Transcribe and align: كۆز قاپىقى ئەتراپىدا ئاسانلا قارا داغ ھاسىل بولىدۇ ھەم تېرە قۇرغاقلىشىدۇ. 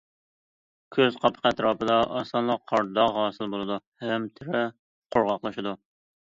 كۆز 0.95 1.17
قاپىقى 1.25 1.47
ئەتراپىدا 1.49 1.97
ئاسانلا 2.21 2.55
قارا 2.71 2.87
داغ 2.97 3.19
ھاسىل 3.21 3.53
بولىدۇ 3.53 3.79
ھەم 4.07 4.27
تېرە 4.41 4.65
قۇرغاقلىشىدۇ. 4.79 5.77